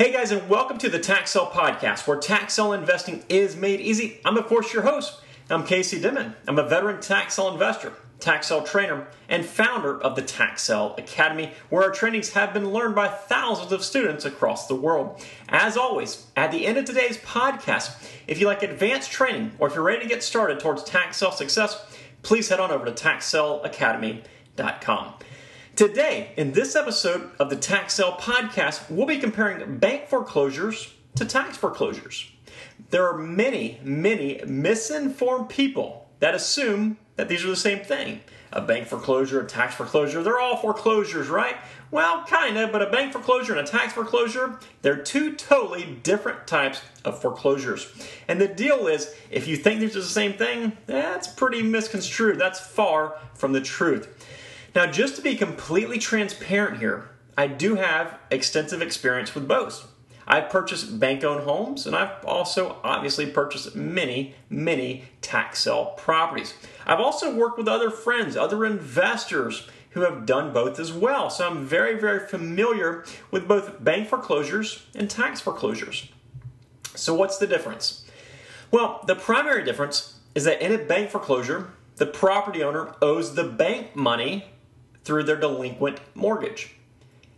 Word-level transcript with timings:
Hey 0.00 0.12
guys, 0.12 0.32
and 0.32 0.48
welcome 0.48 0.78
to 0.78 0.88
the 0.88 0.98
Tax 0.98 1.32
Sale 1.32 1.48
Podcast, 1.48 2.06
where 2.06 2.16
tax 2.16 2.54
sale 2.54 2.72
investing 2.72 3.22
is 3.28 3.54
made 3.54 3.82
easy. 3.82 4.18
I'm, 4.24 4.38
of 4.38 4.46
course, 4.46 4.72
your 4.72 4.84
host. 4.84 5.20
I'm 5.50 5.66
Casey 5.66 6.00
Dimon. 6.00 6.36
I'm 6.48 6.58
a 6.58 6.66
veteran 6.66 7.02
tax 7.02 7.34
sale 7.34 7.52
investor, 7.52 7.92
tax 8.18 8.46
sale 8.46 8.62
trainer, 8.62 9.08
and 9.28 9.44
founder 9.44 10.00
of 10.00 10.16
the 10.16 10.22
Tax 10.22 10.62
Sale 10.62 10.94
Academy, 10.96 11.52
where 11.68 11.82
our 11.82 11.90
trainings 11.90 12.30
have 12.30 12.54
been 12.54 12.72
learned 12.72 12.94
by 12.94 13.08
thousands 13.08 13.72
of 13.72 13.84
students 13.84 14.24
across 14.24 14.66
the 14.66 14.74
world. 14.74 15.22
As 15.50 15.76
always, 15.76 16.28
at 16.34 16.50
the 16.50 16.64
end 16.64 16.78
of 16.78 16.86
today's 16.86 17.18
podcast, 17.18 18.02
if 18.26 18.40
you 18.40 18.46
like 18.46 18.62
advanced 18.62 19.10
training 19.10 19.52
or 19.58 19.68
if 19.68 19.74
you're 19.74 19.84
ready 19.84 20.00
to 20.00 20.08
get 20.08 20.22
started 20.22 20.60
towards 20.60 20.82
tax 20.82 21.18
sale 21.18 21.30
success, 21.30 21.78
please 22.22 22.48
head 22.48 22.58
on 22.58 22.70
over 22.70 22.86
to 22.86 22.92
taxsaleacademy.com. 22.92 25.14
Today, 25.80 26.32
in 26.36 26.52
this 26.52 26.76
episode 26.76 27.30
of 27.38 27.48
the 27.48 27.56
Tax 27.56 27.94
Sale 27.94 28.12
Podcast, 28.20 28.90
we'll 28.90 29.06
be 29.06 29.16
comparing 29.16 29.78
bank 29.78 30.08
foreclosures 30.08 30.92
to 31.14 31.24
tax 31.24 31.56
foreclosures. 31.56 32.30
There 32.90 33.08
are 33.08 33.16
many, 33.16 33.80
many 33.82 34.42
misinformed 34.46 35.48
people 35.48 36.10
that 36.18 36.34
assume 36.34 36.98
that 37.16 37.30
these 37.30 37.46
are 37.46 37.48
the 37.48 37.56
same 37.56 37.78
thing. 37.78 38.20
A 38.52 38.60
bank 38.60 38.88
foreclosure, 38.88 39.40
a 39.40 39.46
tax 39.46 39.74
foreclosure, 39.74 40.22
they're 40.22 40.38
all 40.38 40.58
foreclosures, 40.58 41.28
right? 41.30 41.56
Well, 41.90 42.26
kind 42.26 42.58
of, 42.58 42.72
but 42.72 42.82
a 42.82 42.90
bank 42.90 43.14
foreclosure 43.14 43.56
and 43.56 43.66
a 43.66 43.70
tax 43.70 43.94
foreclosure, 43.94 44.58
they're 44.82 45.02
two 45.02 45.34
totally 45.34 45.98
different 46.02 46.46
types 46.46 46.82
of 47.06 47.22
foreclosures. 47.22 47.90
And 48.28 48.38
the 48.38 48.48
deal 48.48 48.86
is, 48.86 49.14
if 49.30 49.48
you 49.48 49.56
think 49.56 49.80
these 49.80 49.96
are 49.96 50.00
the 50.00 50.04
same 50.04 50.34
thing, 50.34 50.76
that's 50.84 51.26
pretty 51.26 51.62
misconstrued. 51.62 52.38
That's 52.38 52.60
far 52.60 53.16
from 53.32 53.52
the 53.52 53.62
truth. 53.62 54.26
Now, 54.74 54.86
just 54.86 55.16
to 55.16 55.22
be 55.22 55.36
completely 55.36 55.98
transparent 55.98 56.78
here, 56.78 57.10
I 57.36 57.46
do 57.46 57.74
have 57.74 58.18
extensive 58.30 58.82
experience 58.82 59.34
with 59.34 59.48
both. 59.48 59.90
I've 60.28 60.48
purchased 60.48 61.00
bank 61.00 61.24
owned 61.24 61.42
homes 61.42 61.86
and 61.86 61.96
I've 61.96 62.24
also 62.24 62.76
obviously 62.84 63.26
purchased 63.26 63.74
many, 63.74 64.36
many 64.48 65.06
tax 65.22 65.64
sale 65.64 65.94
properties. 65.96 66.54
I've 66.86 67.00
also 67.00 67.34
worked 67.34 67.58
with 67.58 67.66
other 67.66 67.90
friends, 67.90 68.36
other 68.36 68.64
investors 68.64 69.68
who 69.90 70.02
have 70.02 70.26
done 70.26 70.52
both 70.52 70.78
as 70.78 70.92
well. 70.92 71.30
So 71.30 71.48
I'm 71.48 71.66
very, 71.66 71.98
very 71.98 72.28
familiar 72.28 73.04
with 73.32 73.48
both 73.48 73.82
bank 73.82 74.08
foreclosures 74.08 74.86
and 74.94 75.10
tax 75.10 75.40
foreclosures. 75.40 76.08
So, 76.94 77.14
what's 77.14 77.38
the 77.38 77.46
difference? 77.46 78.04
Well, 78.70 79.02
the 79.06 79.16
primary 79.16 79.64
difference 79.64 80.18
is 80.34 80.44
that 80.44 80.62
in 80.62 80.72
a 80.72 80.78
bank 80.78 81.10
foreclosure, 81.10 81.70
the 81.96 82.06
property 82.06 82.62
owner 82.62 82.94
owes 83.02 83.34
the 83.34 83.44
bank 83.44 83.96
money 83.96 84.44
through 85.04 85.24
their 85.24 85.36
delinquent 85.36 86.00
mortgage. 86.14 86.74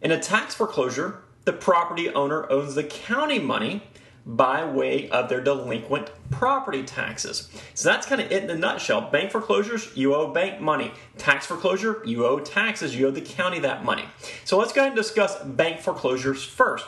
In 0.01 0.11
a 0.11 0.21
tax 0.21 0.55
foreclosure, 0.55 1.19
the 1.45 1.53
property 1.53 2.09
owner 2.09 2.51
owns 2.51 2.75
the 2.75 2.85
county 2.85 3.39
money 3.39 3.83
by 4.25 4.65
way 4.65 5.11
of 5.11 5.29
their 5.29 5.41
delinquent 5.41 6.11
property 6.31 6.83
taxes. 6.83 7.49
So 7.75 7.89
that's 7.89 8.07
kind 8.07 8.21
of 8.21 8.31
it 8.31 8.45
in 8.45 8.51
a 8.51 8.55
nutshell. 8.55 9.11
Bank 9.11 9.33
foreclosures, 9.33 9.91
you 9.97 10.15
owe 10.15 10.33
bank 10.33 10.61
money. 10.61 10.93
Tax 11.19 11.47
foreclosure, 11.47 12.03
you 12.05 12.25
owe 12.25 12.39
taxes, 12.39 12.97
you 12.97 13.09
owe 13.09 13.11
the 13.11 13.21
county 13.21 13.59
that 13.61 13.85
money. 13.85 14.05
So 14.45 14.59
let's 14.59 14.73
go 14.73 14.81
ahead 14.81 14.93
and 14.93 14.97
discuss 14.97 15.43
bank 15.43 15.81
foreclosures 15.81 16.45
first. 16.45 16.87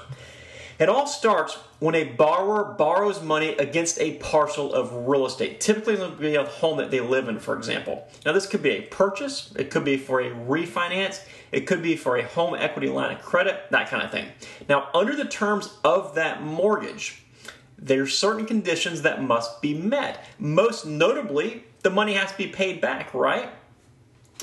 It 0.79 0.89
all 0.89 1.07
starts 1.07 1.55
when 1.79 1.95
a 1.95 2.05
borrower 2.05 2.65
borrows 2.65 3.23
money 3.23 3.51
against 3.57 4.01
a 4.01 4.17
parcel 4.17 4.75
of 4.75 5.07
real 5.07 5.27
estate. 5.27 5.61
Typically, 5.61 5.95
it 5.95 6.01
would 6.01 6.19
be 6.19 6.35
a 6.35 6.45
home 6.45 6.79
that 6.79 6.91
they 6.91 7.01
live 7.01 7.29
in, 7.29 7.39
for 7.39 7.57
example. 7.57 8.09
Now, 8.25 8.33
this 8.33 8.47
could 8.47 8.63
be 8.63 8.71
a 8.71 8.83
purchase, 8.83 9.53
it 9.57 9.71
could 9.71 9.85
be 9.85 9.97
for 9.97 10.21
a 10.21 10.31
refinance, 10.31 11.21
it 11.53 11.67
could 11.67 11.83
be 11.83 11.97
for 11.97 12.17
a 12.17 12.25
home 12.25 12.55
equity 12.55 12.89
line 12.89 13.15
of 13.15 13.23
credit, 13.23 13.71
that 13.71 13.89
kind 13.89 14.03
of 14.03 14.11
thing. 14.11 14.27
Now, 14.69 14.89
under 14.95 15.15
the 15.15 15.27
terms 15.27 15.77
of 15.85 16.15
that 16.17 16.43
mortgage, 16.43 17.23
there's 17.79 18.17
certain 18.17 18.47
conditions 18.47 19.03
that 19.03 19.23
must 19.23 19.61
be 19.61 19.75
met. 19.75 20.25
Most 20.39 20.87
notably, 20.87 21.65
the 21.83 21.91
money 21.91 22.15
has 22.15 22.33
to 22.33 22.39
be 22.39 22.49
paid 22.49 22.81
back, 22.81 23.13
right? 23.15 23.51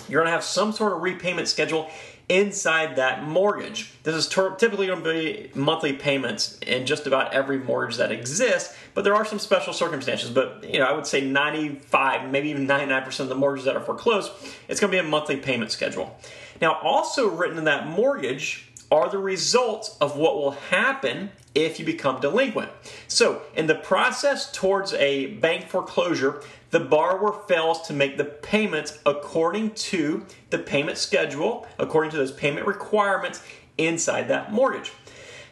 You're 0.07 0.21
going 0.21 0.27
to 0.27 0.31
have 0.31 0.43
some 0.43 0.71
sort 0.71 0.93
of 0.93 1.01
repayment 1.01 1.47
schedule 1.47 1.89
inside 2.31 2.95
that 2.95 3.25
mortgage. 3.25 3.91
This 4.03 4.15
is 4.15 4.29
ter- 4.29 4.55
typically 4.55 4.87
going 4.87 5.03
to 5.03 5.13
be 5.13 5.51
monthly 5.53 5.91
payments 5.91 6.57
in 6.59 6.85
just 6.85 7.05
about 7.05 7.33
every 7.33 7.59
mortgage 7.59 7.97
that 7.97 8.09
exists, 8.09 8.73
but 8.93 9.03
there 9.03 9.13
are 9.13 9.25
some 9.25 9.37
special 9.37 9.73
circumstances. 9.73 10.29
But 10.29 10.63
you 10.63 10.79
know, 10.79 10.85
I 10.85 10.93
would 10.93 11.05
say 11.05 11.19
95, 11.19 12.31
maybe 12.31 12.49
even 12.49 12.65
99% 12.65 13.19
of 13.19 13.27
the 13.27 13.35
mortgages 13.35 13.65
that 13.65 13.75
are 13.75 13.81
foreclosed, 13.81 14.31
it's 14.69 14.79
going 14.79 14.91
to 14.91 15.01
be 15.01 15.05
a 15.05 15.09
monthly 15.09 15.35
payment 15.35 15.71
schedule. 15.71 16.17
Now, 16.61 16.79
also 16.81 17.27
written 17.27 17.57
in 17.57 17.65
that 17.65 17.87
mortgage 17.87 18.70
are 18.91 19.09
the 19.09 19.17
results 19.17 19.97
of 20.01 20.17
what 20.17 20.35
will 20.35 20.51
happen 20.51 21.31
if 21.55 21.79
you 21.79 21.85
become 21.85 22.19
delinquent. 22.19 22.69
So, 23.07 23.41
in 23.55 23.67
the 23.67 23.75
process 23.75 24.51
towards 24.51 24.93
a 24.93 25.27
bank 25.27 25.69
foreclosure, 25.69 26.41
the 26.71 26.79
borrower 26.79 27.41
fails 27.47 27.81
to 27.87 27.93
make 27.93 28.17
the 28.17 28.25
payments 28.25 28.99
according 29.05 29.71
to 29.71 30.25
the 30.49 30.59
payment 30.59 30.97
schedule, 30.97 31.67
according 31.79 32.11
to 32.11 32.17
those 32.17 32.31
payment 32.31 32.67
requirements 32.67 33.43
inside 33.77 34.27
that 34.27 34.51
mortgage. 34.51 34.91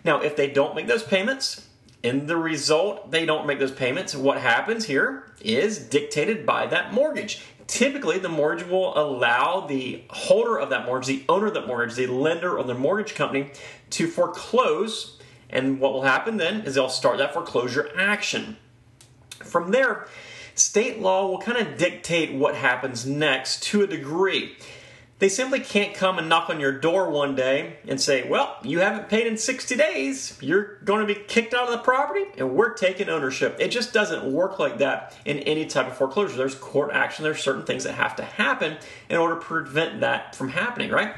Now, 0.03 0.21
if 0.21 0.35
they 0.35 0.49
don't 0.49 0.75
make 0.75 0.87
those 0.87 1.03
payments, 1.03 1.67
in 2.01 2.27
the 2.27 2.37
result, 2.37 3.11
they 3.11 3.25
don't 3.25 3.45
make 3.45 3.59
those 3.59 3.73
payments. 3.73 4.15
What 4.15 4.39
happens 4.39 4.85
here 4.85 5.25
is 5.41 5.79
dictated 5.79 6.45
by 6.45 6.67
that 6.67 6.93
mortgage. 6.93 7.41
Typically, 7.69 8.17
the 8.17 8.29
mortgage 8.29 8.67
will 8.67 8.97
allow 8.97 9.59
the 9.59 10.03
holder 10.09 10.59
of 10.59 10.71
that 10.71 10.87
mortgage, 10.87 11.05
the 11.05 11.23
owner 11.29 11.45
of 11.45 11.53
that 11.53 11.67
mortgage, 11.67 11.95
the 11.95 12.07
lender 12.07 12.57
or 12.57 12.63
the 12.63 12.73
mortgage 12.73 13.13
company 13.13 13.51
to 13.91 14.07
foreclose. 14.07 15.19
And 15.51 15.79
what 15.79 15.93
will 15.93 16.01
happen 16.01 16.37
then 16.37 16.61
is 16.61 16.73
they'll 16.73 16.89
start 16.89 17.19
that 17.19 17.31
foreclosure 17.31 17.91
action. 17.95 18.57
From 19.43 19.69
there, 19.69 20.07
state 20.55 20.99
law 20.99 21.27
will 21.27 21.37
kind 21.37 21.59
of 21.59 21.77
dictate 21.77 22.33
what 22.33 22.55
happens 22.55 23.05
next 23.05 23.61
to 23.65 23.83
a 23.83 23.87
degree. 23.87 24.57
They 25.19 25.27
simply 25.27 25.59
can't 25.59 25.93
come 25.93 26.17
and 26.17 26.29
knock 26.29 26.49
on 26.49 26.61
your 26.61 26.71
door 26.71 27.09
one 27.09 27.35
day 27.35 27.77
and 27.85 27.99
say, 27.99 28.27
Well, 28.27 28.55
you 28.63 28.79
haven't 28.79 29.09
paid 29.09 29.27
in 29.27 29.37
60 29.37 29.75
days. 29.75 30.37
You're 30.41 30.77
going 30.85 31.05
to 31.05 31.13
be 31.13 31.19
kicked 31.19 31.53
out 31.53 31.65
of 31.65 31.71
the 31.71 31.79
property 31.79 32.23
and 32.37 32.55
we're 32.55 32.73
taking 32.73 33.09
ownership. 33.09 33.57
It 33.59 33.67
just 33.67 33.93
doesn't 33.93 34.31
work 34.31 34.59
like 34.59 34.77
that 34.77 35.17
in 35.25 35.39
any 35.39 35.65
type 35.65 35.87
of 35.87 35.97
foreclosure. 35.97 36.37
There's 36.37 36.55
court 36.55 36.91
action, 36.93 37.23
there's 37.23 37.41
certain 37.41 37.65
things 37.65 37.83
that 37.83 37.95
have 37.95 38.15
to 38.15 38.23
happen 38.23 38.77
in 39.09 39.17
order 39.17 39.35
to 39.35 39.41
prevent 39.41 39.99
that 39.99 40.35
from 40.35 40.49
happening, 40.49 40.89
right? 40.89 41.15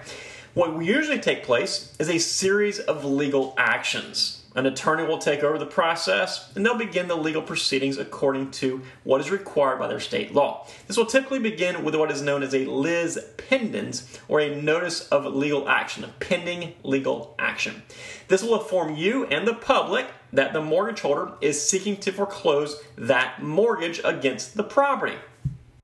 What 0.56 0.84
usually 0.84 1.20
take 1.20 1.44
place 1.44 1.96
is 2.00 2.10
a 2.10 2.18
series 2.18 2.80
of 2.80 3.06
legal 3.06 3.54
actions. 3.56 4.41
An 4.54 4.66
attorney 4.66 5.08
will 5.08 5.18
take 5.18 5.44
over 5.44 5.58
the 5.58 5.66
process 5.66 6.52
and 6.56 6.66
they'll 6.66 6.78
begin 6.78 7.08
the 7.08 7.16
legal 7.16 7.42
proceedings 7.42 7.98
according 7.98 8.52
to 8.52 8.82
what 9.06 9.22
is 9.22 9.32
required 9.32 9.80
by 9.80 9.88
their 9.88 10.02
state 10.02 10.34
law. 10.34 10.68
This 10.88 10.98
will 10.98 11.06
typically 11.06 11.40
begin 11.40 11.86
with 11.86 11.96
what 11.96 12.12
is 12.12 12.22
known 12.22 12.44
as 12.44 12.54
a 12.54 12.66
lis 12.66 13.18
pendens 13.38 14.20
or 14.28 14.42
a 14.42 14.62
notice 14.62 15.08
of 15.08 15.26
legal 15.26 15.70
action, 15.70 16.04
a 16.04 16.10
pending 16.20 16.74
legal 16.84 17.34
action. 17.40 17.82
This 18.28 18.44
will 18.44 18.62
inform 18.62 18.96
you 18.96 19.26
and 19.28 19.48
the 19.48 19.54
public 19.54 20.08
that 20.34 20.52
the 20.52 20.62
mortgage 20.62 21.00
holder 21.00 21.32
is 21.40 21.68
seeking 21.68 21.96
to 21.98 22.12
foreclose 22.12 22.82
that 22.98 23.42
mortgage 23.42 24.02
against 24.04 24.58
the 24.58 24.64
property. 24.64 25.16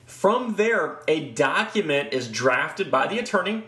From 0.06 0.56
there, 0.56 1.00
a 1.08 1.32
document 1.32 2.14
is 2.14 2.30
drafted 2.30 2.90
by 2.92 3.08
the 3.08 3.20
attorney 3.20 3.66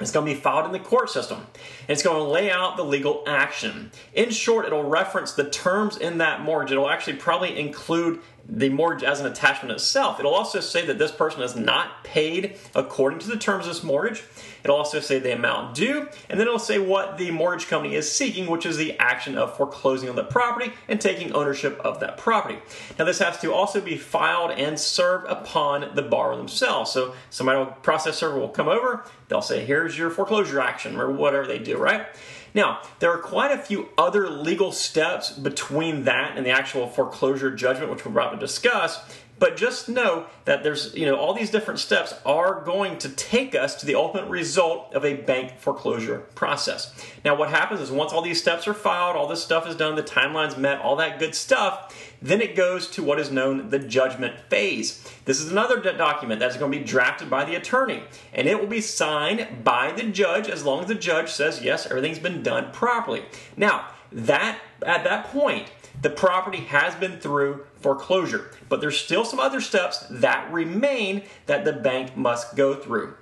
it's 0.00 0.10
going 0.10 0.26
to 0.26 0.34
be 0.34 0.38
filed 0.38 0.66
in 0.66 0.72
the 0.72 0.80
court 0.80 1.08
system. 1.08 1.46
It's 1.88 2.02
going 2.02 2.16
to 2.16 2.24
lay 2.24 2.50
out 2.50 2.76
the 2.76 2.84
legal 2.84 3.22
action. 3.26 3.92
In 4.12 4.30
short, 4.30 4.66
it'll 4.66 4.88
reference 4.88 5.32
the 5.32 5.48
terms 5.48 5.96
in 5.96 6.18
that 6.18 6.40
mortgage. 6.40 6.72
It'll 6.72 6.90
actually 6.90 7.16
probably 7.16 7.58
include 7.58 8.20
the 8.48 8.68
mortgage 8.68 9.04
as 9.04 9.20
an 9.20 9.26
attachment 9.26 9.72
itself. 9.72 10.18
It'll 10.18 10.34
also 10.34 10.60
say 10.60 10.84
that 10.86 10.98
this 10.98 11.12
person 11.12 11.42
is 11.42 11.56
not 11.56 12.04
paid 12.04 12.56
according 12.74 13.20
to 13.20 13.28
the 13.28 13.36
terms 13.36 13.66
of 13.66 13.74
this 13.74 13.82
mortgage. 13.82 14.22
It'll 14.62 14.76
also 14.76 15.00
say 15.00 15.18
the 15.18 15.32
amount 15.32 15.74
due, 15.74 16.08
and 16.28 16.40
then 16.40 16.46
it'll 16.46 16.58
say 16.58 16.78
what 16.78 17.18
the 17.18 17.30
mortgage 17.30 17.68
company 17.68 17.94
is 17.94 18.10
seeking, 18.10 18.46
which 18.46 18.64
is 18.64 18.76
the 18.76 18.98
action 18.98 19.36
of 19.36 19.56
foreclosing 19.56 20.08
on 20.08 20.16
the 20.16 20.24
property 20.24 20.72
and 20.88 21.00
taking 21.00 21.32
ownership 21.32 21.78
of 21.80 22.00
that 22.00 22.16
property. 22.16 22.58
Now, 22.98 23.04
this 23.04 23.18
has 23.18 23.38
to 23.40 23.52
also 23.52 23.80
be 23.80 23.96
filed 23.96 24.52
and 24.52 24.78
served 24.78 25.26
upon 25.28 25.94
the 25.94 26.02
borrower 26.02 26.36
themselves. 26.36 26.92
So, 26.92 27.14
somebody 27.30 27.58
will 27.58 27.66
process 27.66 28.16
server 28.16 28.38
will 28.38 28.48
come 28.48 28.68
over, 28.68 29.04
they'll 29.28 29.42
say, 29.42 29.64
Here's 29.64 29.98
your 29.98 30.10
foreclosure 30.10 30.60
action, 30.60 30.96
or 30.96 31.10
whatever 31.10 31.46
they 31.46 31.58
do, 31.58 31.76
right? 31.76 32.06
Now, 32.54 32.80
there 33.00 33.10
are 33.10 33.18
quite 33.18 33.50
a 33.50 33.58
few 33.58 33.88
other 33.98 34.30
legal 34.30 34.70
steps 34.70 35.32
between 35.32 36.04
that 36.04 36.36
and 36.36 36.46
the 36.46 36.50
actual 36.50 36.88
foreclosure 36.88 37.50
judgment, 37.50 37.90
which 37.90 38.06
we're 38.06 38.12
about 38.12 38.30
to 38.30 38.38
discuss. 38.38 39.00
But 39.38 39.56
just 39.56 39.88
know 39.88 40.26
that 40.44 40.62
there's, 40.62 40.94
you 40.94 41.06
know, 41.06 41.16
all 41.16 41.34
these 41.34 41.50
different 41.50 41.80
steps 41.80 42.14
are 42.24 42.62
going 42.62 42.98
to 42.98 43.08
take 43.08 43.54
us 43.54 43.74
to 43.76 43.86
the 43.86 43.96
ultimate 43.96 44.28
result 44.28 44.94
of 44.94 45.04
a 45.04 45.14
bank 45.14 45.58
foreclosure 45.58 46.20
process. 46.34 46.94
Now, 47.24 47.34
what 47.34 47.50
happens 47.50 47.80
is 47.80 47.90
once 47.90 48.12
all 48.12 48.22
these 48.22 48.40
steps 48.40 48.68
are 48.68 48.74
filed, 48.74 49.16
all 49.16 49.26
this 49.26 49.42
stuff 49.42 49.66
is 49.66 49.74
done, 49.74 49.96
the 49.96 50.02
timeline's 50.02 50.56
met, 50.56 50.80
all 50.80 50.96
that 50.96 51.18
good 51.18 51.34
stuff, 51.34 51.94
then 52.22 52.40
it 52.40 52.54
goes 52.54 52.88
to 52.90 53.02
what 53.02 53.18
is 53.18 53.30
known 53.30 53.70
the 53.70 53.78
judgment 53.78 54.38
phase. 54.48 55.06
This 55.24 55.40
is 55.40 55.50
another 55.50 55.80
document 55.80 56.38
that's 56.38 56.56
going 56.56 56.70
to 56.70 56.78
be 56.78 56.84
drafted 56.84 57.28
by 57.28 57.44
the 57.44 57.56
attorney, 57.56 58.04
and 58.32 58.46
it 58.46 58.60
will 58.60 58.68
be 58.68 58.80
signed 58.80 59.64
by 59.64 59.92
the 59.92 60.04
judge 60.04 60.48
as 60.48 60.64
long 60.64 60.82
as 60.82 60.86
the 60.86 60.94
judge 60.94 61.30
says, 61.30 61.60
yes, 61.60 61.86
everything's 61.86 62.20
been 62.20 62.42
done 62.42 62.70
properly. 62.72 63.24
Now, 63.56 63.88
that 64.12 64.60
at 64.86 65.04
that 65.04 65.26
point, 65.26 65.70
the 66.02 66.10
property 66.10 66.58
has 66.58 66.94
been 66.94 67.18
through 67.18 67.64
foreclosure. 67.76 68.50
But 68.68 68.80
there's 68.80 68.98
still 68.98 69.24
some 69.24 69.40
other 69.40 69.60
steps 69.60 70.04
that 70.10 70.52
remain 70.52 71.22
that 71.46 71.64
the 71.64 71.72
bank 71.72 72.16
must 72.16 72.56
go 72.56 72.74
through. 72.74 73.14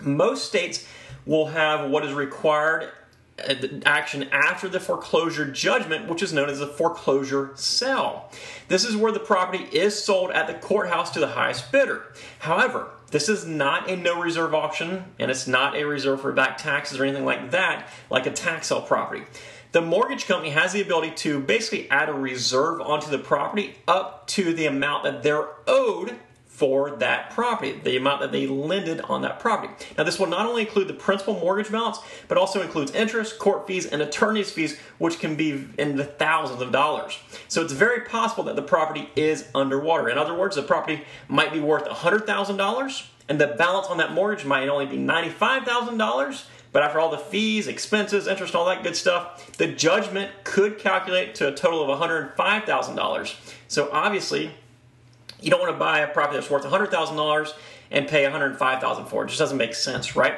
Most 0.00 0.46
states 0.46 0.86
will 1.24 1.46
have 1.46 1.90
what 1.90 2.04
is 2.04 2.12
required 2.12 2.90
uh, 3.38 3.54
action 3.84 4.28
after 4.32 4.68
the 4.68 4.80
foreclosure 4.80 5.50
judgment, 5.50 6.08
which 6.08 6.22
is 6.22 6.32
known 6.32 6.48
as 6.48 6.60
a 6.60 6.66
foreclosure 6.66 7.50
sale. 7.54 8.30
This 8.68 8.84
is 8.84 8.96
where 8.96 9.12
the 9.12 9.20
property 9.20 9.64
is 9.76 10.02
sold 10.02 10.30
at 10.30 10.46
the 10.46 10.54
courthouse 10.54 11.10
to 11.10 11.20
the 11.20 11.28
highest 11.28 11.70
bidder. 11.70 12.04
However, 12.38 12.88
this 13.10 13.28
is 13.28 13.46
not 13.46 13.88
a 13.90 13.96
no 13.96 14.20
reserve 14.20 14.54
auction 14.54 15.04
and 15.18 15.30
it's 15.30 15.46
not 15.46 15.76
a 15.76 15.84
reserve 15.84 16.20
for 16.20 16.32
back 16.32 16.58
taxes 16.58 16.98
or 16.98 17.04
anything 17.04 17.24
like 17.24 17.50
that, 17.50 17.88
like 18.10 18.26
a 18.26 18.32
tax 18.32 18.68
sale 18.68 18.82
property. 18.82 19.24
The 19.76 19.82
mortgage 19.82 20.24
company 20.26 20.48
has 20.52 20.72
the 20.72 20.80
ability 20.80 21.10
to 21.16 21.38
basically 21.38 21.90
add 21.90 22.08
a 22.08 22.14
reserve 22.14 22.80
onto 22.80 23.10
the 23.10 23.18
property 23.18 23.74
up 23.86 24.26
to 24.28 24.54
the 24.54 24.64
amount 24.64 25.04
that 25.04 25.22
they're 25.22 25.48
owed 25.66 26.16
for 26.46 26.92
that 26.92 27.28
property, 27.32 27.78
the 27.84 27.98
amount 27.98 28.22
that 28.22 28.32
they 28.32 28.46
lended 28.46 29.02
on 29.02 29.20
that 29.20 29.38
property. 29.38 29.74
Now, 29.98 30.04
this 30.04 30.18
will 30.18 30.28
not 30.28 30.46
only 30.46 30.62
include 30.62 30.88
the 30.88 30.94
principal 30.94 31.34
mortgage 31.34 31.70
balance, 31.70 31.98
but 32.26 32.38
also 32.38 32.62
includes 32.62 32.92
interest, 32.92 33.38
court 33.38 33.66
fees, 33.66 33.84
and 33.84 34.00
attorney's 34.00 34.50
fees, 34.50 34.78
which 34.96 35.18
can 35.18 35.36
be 35.36 35.68
in 35.76 35.96
the 35.96 36.04
thousands 36.04 36.62
of 36.62 36.72
dollars. 36.72 37.18
So 37.48 37.60
it's 37.62 37.74
very 37.74 38.00
possible 38.00 38.44
that 38.44 38.56
the 38.56 38.62
property 38.62 39.10
is 39.14 39.46
underwater. 39.54 40.08
In 40.08 40.16
other 40.16 40.32
words, 40.32 40.56
the 40.56 40.62
property 40.62 41.04
might 41.28 41.52
be 41.52 41.60
worth 41.60 41.84
$100,000, 41.84 43.06
and 43.28 43.38
the 43.38 43.48
balance 43.48 43.88
on 43.88 43.98
that 43.98 44.12
mortgage 44.12 44.46
might 44.46 44.70
only 44.70 44.86
be 44.86 44.96
$95,000. 44.96 46.46
But 46.76 46.82
after 46.82 47.00
all 47.00 47.08
the 47.08 47.16
fees, 47.16 47.68
expenses, 47.68 48.26
interest, 48.26 48.54
all 48.54 48.66
that 48.66 48.82
good 48.82 48.96
stuff, 48.96 49.50
the 49.52 49.66
judgment 49.66 50.30
could 50.44 50.78
calculate 50.78 51.34
to 51.36 51.48
a 51.48 51.54
total 51.54 51.90
of 51.90 51.98
$105,000. 51.98 53.54
So 53.66 53.88
obviously, 53.90 54.50
you 55.40 55.50
don't 55.50 55.58
want 55.58 55.72
to 55.72 55.78
buy 55.78 56.00
a 56.00 56.06
property 56.06 56.36
that's 56.36 56.50
worth 56.50 56.64
$100,000 56.64 57.52
and 57.90 58.06
pay 58.06 58.24
$105,000 58.24 59.08
for 59.08 59.22
it. 59.22 59.24
It 59.24 59.28
just 59.28 59.38
doesn't 59.38 59.56
make 59.56 59.74
sense, 59.74 60.14
right? 60.16 60.34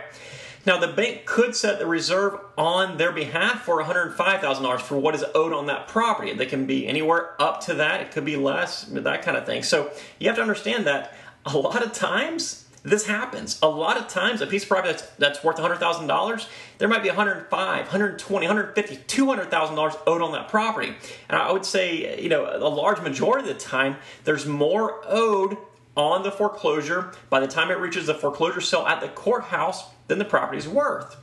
Now, 0.64 0.78
the 0.78 0.86
bank 0.86 1.24
could 1.24 1.56
set 1.56 1.80
the 1.80 1.86
reserve 1.86 2.38
on 2.56 2.98
their 2.98 3.10
behalf 3.10 3.64
for 3.64 3.82
$105,000 3.82 4.80
for 4.80 4.96
what 4.96 5.16
is 5.16 5.24
owed 5.34 5.52
on 5.52 5.66
that 5.66 5.88
property. 5.88 6.32
They 6.34 6.46
can 6.46 6.66
be 6.66 6.86
anywhere 6.86 7.34
up 7.42 7.62
to 7.62 7.74
that, 7.74 8.00
it 8.00 8.12
could 8.12 8.24
be 8.24 8.36
less, 8.36 8.84
that 8.84 9.22
kind 9.22 9.36
of 9.36 9.44
thing. 9.44 9.64
So 9.64 9.90
you 10.20 10.28
have 10.28 10.36
to 10.36 10.42
understand 10.42 10.86
that 10.86 11.14
a 11.44 11.58
lot 11.58 11.82
of 11.82 11.92
times 11.92 12.67
this 12.82 13.06
happens. 13.06 13.58
A 13.62 13.68
lot 13.68 13.96
of 13.96 14.08
times, 14.08 14.40
a 14.40 14.46
piece 14.46 14.62
of 14.62 14.68
property 14.68 14.92
that's, 14.92 15.06
that's 15.16 15.44
worth 15.44 15.56
$100,000, 15.56 16.48
there 16.78 16.88
might 16.88 17.02
be 17.02 17.08
$105, 17.08 17.48
$120, 17.48 18.18
$150, 18.18 18.74
$200,000 18.74 19.98
owed 20.06 20.22
on 20.22 20.32
that 20.32 20.48
property. 20.48 20.94
And 21.28 21.40
I 21.40 21.50
would 21.52 21.64
say, 21.64 22.20
you 22.20 22.28
know, 22.28 22.44
a 22.44 22.68
large 22.68 23.00
majority 23.00 23.48
of 23.48 23.56
the 23.56 23.62
time, 23.62 23.96
there's 24.24 24.46
more 24.46 25.00
owed 25.06 25.56
on 25.96 26.22
the 26.22 26.30
foreclosure 26.30 27.12
by 27.28 27.40
the 27.40 27.48
time 27.48 27.70
it 27.70 27.78
reaches 27.78 28.06
the 28.06 28.14
foreclosure 28.14 28.60
sale 28.60 28.86
at 28.86 29.00
the 29.00 29.08
courthouse 29.08 29.90
than 30.06 30.18
the 30.18 30.24
property's 30.24 30.68
worth. 30.68 31.16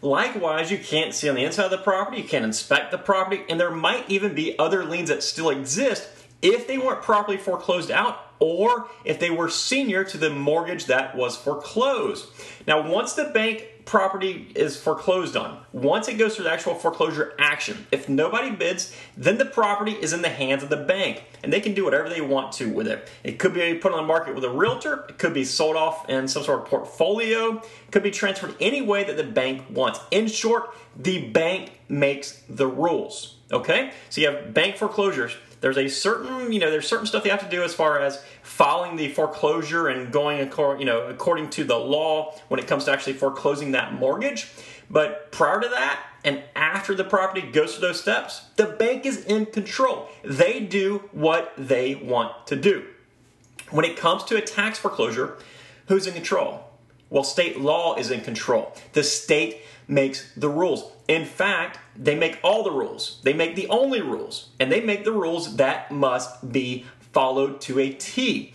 Likewise, 0.00 0.70
you 0.70 0.78
can't 0.78 1.14
see 1.14 1.28
on 1.28 1.34
the 1.34 1.44
inside 1.44 1.66
of 1.66 1.70
the 1.70 1.78
property, 1.78 2.22
you 2.22 2.28
can't 2.28 2.44
inspect 2.44 2.90
the 2.90 2.98
property, 2.98 3.42
and 3.48 3.58
there 3.58 3.70
might 3.70 4.08
even 4.08 4.34
be 4.34 4.58
other 4.58 4.84
liens 4.84 5.08
that 5.08 5.22
still 5.22 5.50
exist 5.50 6.08
if 6.42 6.66
they 6.66 6.78
weren't 6.78 7.02
properly 7.02 7.36
foreclosed 7.36 7.90
out 7.90 8.24
or 8.38 8.88
if 9.04 9.18
they 9.18 9.30
were 9.30 9.48
senior 9.48 10.04
to 10.04 10.18
the 10.18 10.30
mortgage 10.30 10.86
that 10.86 11.16
was 11.16 11.36
foreclosed. 11.36 12.26
Now, 12.66 12.86
once 12.86 13.14
the 13.14 13.24
bank 13.24 13.68
property 13.86 14.50
is 14.54 14.78
foreclosed 14.78 15.36
on, 15.36 15.60
once 15.72 16.08
it 16.08 16.18
goes 16.18 16.36
through 16.36 16.44
the 16.44 16.52
actual 16.52 16.74
foreclosure 16.74 17.34
action, 17.38 17.86
if 17.90 18.08
nobody 18.08 18.50
bids, 18.50 18.94
then 19.16 19.38
the 19.38 19.44
property 19.44 19.92
is 19.92 20.12
in 20.12 20.22
the 20.22 20.28
hands 20.28 20.62
of 20.62 20.68
the 20.68 20.76
bank 20.76 21.24
and 21.42 21.52
they 21.52 21.60
can 21.60 21.74
do 21.74 21.84
whatever 21.84 22.08
they 22.08 22.20
want 22.20 22.52
to 22.52 22.70
with 22.70 22.86
it. 22.86 23.08
It 23.22 23.38
could 23.38 23.54
be 23.54 23.74
put 23.74 23.92
on 23.92 23.98
the 23.98 24.06
market 24.06 24.34
with 24.34 24.44
a 24.44 24.50
realtor, 24.50 25.04
it 25.08 25.18
could 25.18 25.34
be 25.34 25.44
sold 25.44 25.76
off 25.76 26.08
in 26.08 26.28
some 26.28 26.42
sort 26.42 26.60
of 26.60 26.66
portfolio, 26.66 27.58
it 27.58 27.90
could 27.90 28.02
be 28.02 28.10
transferred 28.10 28.54
any 28.60 28.82
way 28.82 29.04
that 29.04 29.16
the 29.16 29.24
bank 29.24 29.64
wants. 29.70 30.00
In 30.10 30.26
short, 30.26 30.74
the 30.96 31.28
bank 31.30 31.72
makes 31.88 32.42
the 32.48 32.66
rules. 32.66 33.36
Okay? 33.52 33.92
So 34.10 34.20
you 34.20 34.30
have 34.30 34.52
bank 34.52 34.76
foreclosures 34.76 35.36
there's 35.64 35.78
a 35.78 35.88
certain, 35.88 36.52
you 36.52 36.58
know, 36.58 36.70
there's 36.70 36.86
certain 36.86 37.06
stuff 37.06 37.24
you 37.24 37.30
have 37.30 37.42
to 37.42 37.48
do 37.48 37.62
as 37.62 37.72
far 37.72 37.98
as 37.98 38.22
following 38.42 38.96
the 38.96 39.08
foreclosure 39.08 39.88
and 39.88 40.12
going, 40.12 40.38
you 40.78 40.84
know, 40.84 41.06
according 41.06 41.48
to 41.48 41.64
the 41.64 41.78
law 41.78 42.38
when 42.48 42.60
it 42.60 42.66
comes 42.66 42.84
to 42.84 42.92
actually 42.92 43.14
foreclosing 43.14 43.70
that 43.70 43.94
mortgage. 43.94 44.52
But 44.90 45.32
prior 45.32 45.62
to 45.62 45.68
that, 45.68 46.04
and 46.22 46.42
after 46.54 46.94
the 46.94 47.02
property 47.02 47.40
goes 47.50 47.76
through 47.76 47.88
those 47.88 47.98
steps, 47.98 48.42
the 48.56 48.66
bank 48.66 49.06
is 49.06 49.24
in 49.24 49.46
control. 49.46 50.10
They 50.22 50.60
do 50.60 51.08
what 51.12 51.54
they 51.56 51.94
want 51.94 52.46
to 52.48 52.56
do. 52.56 52.84
When 53.70 53.86
it 53.86 53.96
comes 53.96 54.22
to 54.24 54.36
a 54.36 54.42
tax 54.42 54.78
foreclosure, 54.78 55.38
who's 55.88 56.06
in 56.06 56.12
control? 56.12 56.62
Well, 57.14 57.22
state 57.22 57.60
law 57.60 57.94
is 57.94 58.10
in 58.10 58.22
control. 58.22 58.74
The 58.92 59.04
state 59.04 59.60
makes 59.86 60.32
the 60.34 60.48
rules. 60.48 60.90
In 61.06 61.24
fact, 61.24 61.78
they 61.94 62.16
make 62.16 62.40
all 62.42 62.64
the 62.64 62.72
rules. 62.72 63.20
They 63.22 63.32
make 63.32 63.54
the 63.54 63.68
only 63.68 64.00
rules. 64.00 64.48
And 64.58 64.72
they 64.72 64.80
make 64.80 65.04
the 65.04 65.12
rules 65.12 65.54
that 65.54 65.92
must 65.92 66.50
be 66.50 66.86
followed 67.12 67.60
to 67.60 67.78
a 67.78 67.90
T. 67.90 68.52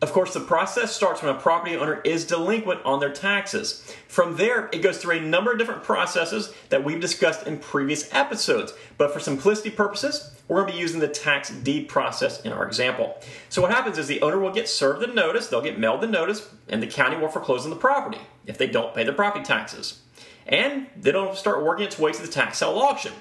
Of 0.00 0.14
course, 0.14 0.32
the 0.32 0.40
process 0.40 0.96
starts 0.96 1.22
when 1.22 1.36
a 1.36 1.38
property 1.38 1.76
owner 1.76 2.00
is 2.06 2.26
delinquent 2.26 2.82
on 2.86 3.00
their 3.00 3.12
taxes. 3.12 3.94
From 4.08 4.38
there, 4.38 4.70
it 4.72 4.80
goes 4.80 4.96
through 4.96 5.18
a 5.18 5.20
number 5.20 5.52
of 5.52 5.58
different 5.58 5.82
processes 5.82 6.54
that 6.70 6.84
we've 6.84 7.00
discussed 7.00 7.46
in 7.46 7.58
previous 7.58 8.08
episodes. 8.14 8.72
But 8.96 9.12
for 9.12 9.20
simplicity 9.20 9.68
purposes, 9.68 10.33
we're 10.48 10.60
going 10.60 10.68
to 10.68 10.72
be 10.74 10.80
using 10.80 11.00
the 11.00 11.08
tax 11.08 11.50
deed 11.50 11.88
process 11.88 12.40
in 12.42 12.52
our 12.52 12.66
example. 12.66 13.16
So 13.48 13.62
what 13.62 13.70
happens 13.70 13.98
is 13.98 14.06
the 14.06 14.20
owner 14.22 14.38
will 14.38 14.52
get 14.52 14.68
served 14.68 15.00
the 15.00 15.06
notice, 15.06 15.48
they'll 15.48 15.62
get 15.62 15.78
mailed 15.78 16.00
the 16.00 16.06
notice, 16.06 16.48
and 16.68 16.82
the 16.82 16.86
county 16.86 17.16
will 17.16 17.28
foreclose 17.28 17.64
on 17.64 17.70
the 17.70 17.76
property 17.76 18.20
if 18.46 18.58
they 18.58 18.66
don't 18.66 18.94
pay 18.94 19.04
their 19.04 19.14
property 19.14 19.44
taxes 19.44 20.00
and 20.46 20.86
then 20.96 21.14
it'll 21.14 21.34
start 21.34 21.64
working 21.64 21.86
its 21.86 21.98
way 21.98 22.12
to 22.12 22.22
the 22.22 22.28
tax 22.28 22.58
sale 22.58 22.78
auction. 22.78 23.12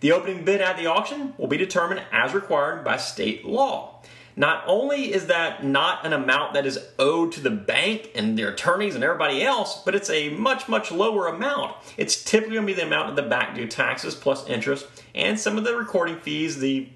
The 0.00 0.12
opening 0.12 0.44
bid 0.44 0.60
at 0.60 0.76
the 0.76 0.86
auction 0.86 1.34
will 1.38 1.46
be 1.46 1.56
determined 1.56 2.02
as 2.10 2.34
required 2.34 2.84
by 2.84 2.96
state 2.96 3.44
law. 3.44 4.02
Not 4.34 4.64
only 4.66 5.12
is 5.12 5.26
that 5.26 5.64
not 5.64 6.06
an 6.06 6.12
amount 6.12 6.54
that 6.54 6.66
is 6.66 6.78
owed 6.98 7.32
to 7.32 7.40
the 7.40 7.50
bank 7.50 8.10
and 8.14 8.38
their 8.38 8.50
attorneys 8.50 8.94
and 8.94 9.04
everybody 9.04 9.42
else, 9.42 9.82
but 9.84 9.94
it's 9.94 10.08
a 10.10 10.30
much, 10.30 10.68
much 10.68 10.90
lower 10.90 11.28
amount. 11.28 11.76
It's 11.96 12.22
typically 12.22 12.54
going 12.54 12.66
to 12.66 12.72
be 12.72 12.78
the 12.78 12.86
amount 12.86 13.10
of 13.10 13.16
the 13.16 13.22
back 13.22 13.54
due 13.54 13.66
taxes 13.66 14.14
plus 14.14 14.46
interest 14.48 14.86
and 15.14 15.38
some 15.38 15.58
of 15.58 15.64
the 15.64 15.76
recording 15.76 16.18
fees, 16.20 16.58
the 16.58 16.88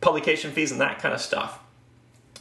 publication 0.00 0.50
fees, 0.50 0.72
and 0.72 0.80
that 0.80 0.98
kind 0.98 1.14
of 1.14 1.20
stuff. 1.20 1.60